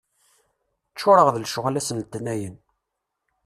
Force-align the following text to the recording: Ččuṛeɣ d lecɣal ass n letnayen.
Ččuṛeɣ 0.93 1.27
d 1.31 1.37
lecɣal 1.43 1.79
ass 1.79 1.89
n 1.91 1.97
letnayen. 2.01 2.55